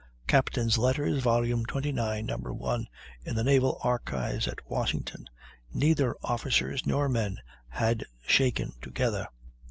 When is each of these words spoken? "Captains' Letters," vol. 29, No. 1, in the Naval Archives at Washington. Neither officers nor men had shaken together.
"Captains' 0.25 0.79
Letters," 0.79 1.21
vol. 1.21 1.63
29, 1.63 2.25
No. 2.25 2.35
1, 2.37 2.87
in 3.23 3.35
the 3.35 3.43
Naval 3.43 3.77
Archives 3.83 4.47
at 4.47 4.67
Washington. 4.67 5.29
Neither 5.75 6.15
officers 6.23 6.87
nor 6.87 7.07
men 7.07 7.37
had 7.69 8.05
shaken 8.25 8.73
together. 8.81 9.27